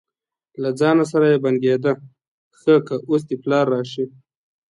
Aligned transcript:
له 0.61 0.69
ځانه 0.79 1.03
سره 1.11 1.25
یې 1.31 1.37
بنګېده: 1.45 1.93
ښه 2.59 2.75
که 2.87 2.95
اوس 3.09 3.21
دې 3.29 3.35
پلار 3.43 3.65
راشي. 3.73 4.05